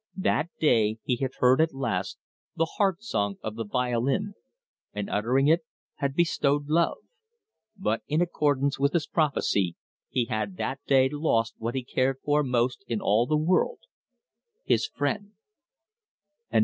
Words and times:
That 0.17 0.49
day 0.59 0.97
he 1.03 1.17
had 1.17 1.33
heard 1.37 1.61
at 1.61 1.75
last 1.75 2.17
the 2.55 2.65
Heart 2.65 3.03
Song 3.03 3.35
of 3.43 3.53
the 3.55 3.63
Violin, 3.63 4.33
and 4.93 5.07
uttering 5.11 5.47
it, 5.47 5.61
had 5.97 6.15
bestowed 6.15 6.65
love. 6.69 6.97
But 7.77 8.01
in 8.07 8.19
accordance 8.19 8.79
with 8.79 8.93
his 8.93 9.05
prophecy 9.05 9.75
he 10.09 10.25
had 10.25 10.57
that 10.57 10.79
day 10.87 11.07
lost 11.07 11.53
what 11.59 11.75
he 11.75 11.83
cared 11.83 12.17
for 12.23 12.41
most 12.41 12.83
in 12.87 12.99
all 12.99 13.27
the 13.27 13.37
world, 13.37 13.81
his 14.65 14.87
friend. 14.87 15.33